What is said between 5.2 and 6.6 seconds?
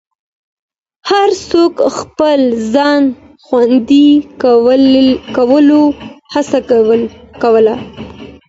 کولو هڅه